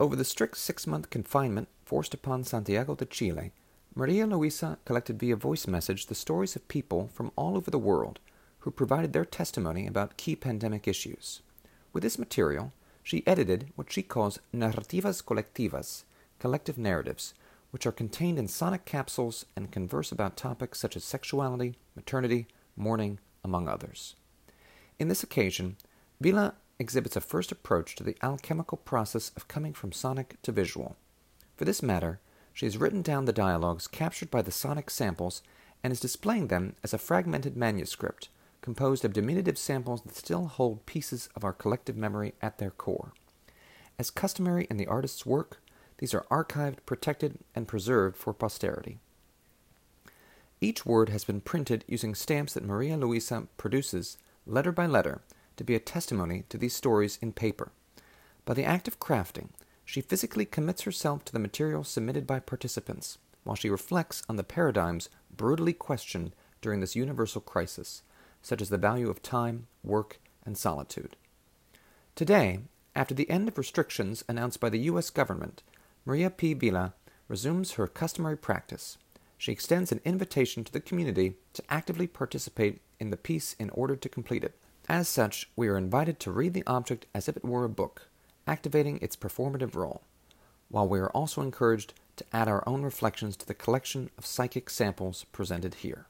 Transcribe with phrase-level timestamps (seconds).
[0.00, 3.52] Over the strict six month confinement forced upon Santiago de Chile,
[3.94, 8.18] Maria Luisa collected via voice message the stories of people from all over the world
[8.60, 11.42] who provided their testimony about key pandemic issues.
[11.92, 12.72] With this material,
[13.04, 16.02] she edited what she calls narrativas colectivas,
[16.40, 17.34] collective narratives,
[17.70, 23.20] which are contained in sonic capsules and converse about topics such as sexuality, maternity, mourning,
[23.44, 24.16] among others.
[24.98, 25.76] In this occasion,
[26.20, 30.96] Vila exhibits a first approach to the alchemical process of coming from sonic to visual.
[31.56, 32.20] For this matter,
[32.52, 35.42] she has written down the dialogues captured by the sonic samples
[35.82, 38.28] and is displaying them as a fragmented manuscript
[38.64, 43.12] composed of diminutive samples that still hold pieces of our collective memory at their core.
[43.98, 45.60] As customary in the artist's work,
[45.98, 48.98] these are archived, protected, and preserved for posterity.
[50.62, 54.16] Each word has been printed using stamps that Maria Luisa produces,
[54.46, 55.20] letter by letter,
[55.56, 57.72] to be a testimony to these stories in paper.
[58.44, 59.48] By the act of crafting,
[59.84, 64.44] she physically commits herself to the material submitted by participants, while she reflects on the
[64.44, 68.02] paradigms brutally questioned during this universal crisis,
[68.42, 71.16] such as the value of time, work, and solitude.
[72.14, 72.60] Today,
[72.94, 75.10] after the end of restrictions announced by the U.S.
[75.10, 75.62] government,
[76.04, 76.54] Maria P.
[76.54, 76.94] Vila
[77.28, 78.98] resumes her customary practice.
[79.36, 83.96] She extends an invitation to the community to actively participate in the piece in order
[83.96, 84.56] to complete it.
[84.88, 88.08] As such, we are invited to read the object as if it were a book,
[88.46, 90.02] activating its performative role,
[90.68, 94.68] while we are also encouraged to add our own reflections to the collection of psychic
[94.68, 96.06] samples presented here.